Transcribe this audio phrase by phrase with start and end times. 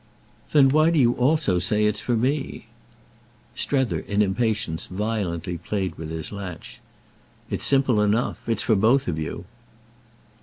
[0.51, 2.65] "Then why do you also say it's for me?"
[3.53, 6.81] Strether, in impatience, violently played with his latch.
[7.51, 8.49] "It's simple enough.
[8.49, 9.45] It's for both of you."